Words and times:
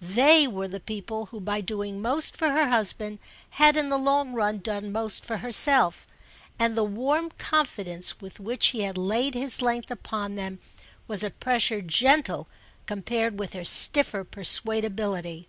They 0.00 0.48
were 0.48 0.66
the 0.66 0.80
people 0.80 1.26
who 1.26 1.38
by 1.38 1.60
doing 1.60 2.02
most 2.02 2.36
for 2.36 2.48
her 2.50 2.68
husband 2.68 3.20
had 3.50 3.76
in 3.76 3.90
the 3.90 3.96
long 3.96 4.32
run 4.32 4.58
done 4.58 4.90
most 4.90 5.24
for 5.24 5.36
herself; 5.36 6.04
and 6.58 6.76
the 6.76 6.82
warm 6.82 7.30
confidence 7.38 8.20
with 8.20 8.40
which 8.40 8.66
he 8.70 8.80
had 8.80 8.98
laid 8.98 9.34
his 9.34 9.62
length 9.62 9.92
upon 9.92 10.34
them 10.34 10.58
was 11.06 11.22
a 11.22 11.30
pressure 11.30 11.80
gentle 11.80 12.48
compared 12.86 13.38
with 13.38 13.52
her 13.52 13.64
stiffer 13.64 14.24
persuadability. 14.24 15.46